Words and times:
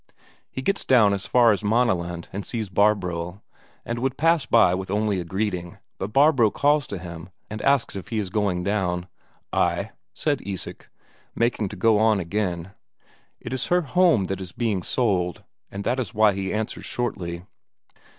He 0.49 0.63
gets 0.63 0.83
down 0.83 1.13
as 1.13 1.27
far 1.27 1.51
as 1.51 1.63
Maaneland 1.63 2.27
and 2.33 2.43
sees 2.43 2.69
Barbro, 2.69 3.43
and 3.85 3.99
would 3.99 4.17
pass 4.17 4.47
by 4.47 4.73
with 4.73 4.89
only 4.89 5.19
a 5.19 5.23
greeting, 5.23 5.77
but 5.99 6.11
Barbro 6.11 6.49
calls 6.49 6.87
to 6.87 6.97
him 6.97 7.29
and 7.51 7.61
asks 7.61 7.95
if 7.95 8.07
he 8.07 8.17
is 8.17 8.31
going 8.31 8.63
down. 8.63 9.07
"Ay," 9.53 9.91
said 10.11 10.41
Isak, 10.43 10.89
making 11.35 11.69
to 11.69 11.75
go 11.75 11.99
on 11.99 12.19
again. 12.19 12.71
It 13.39 13.53
is 13.53 13.67
her 13.67 13.81
home 13.83 14.23
that 14.25 14.41
is 14.41 14.53
being 14.53 14.81
sold, 14.81 15.43
and 15.69 15.83
that 15.83 15.99
is 15.99 16.15
why 16.15 16.33
he 16.33 16.51
answers 16.51 16.87
shortly. 16.87 17.43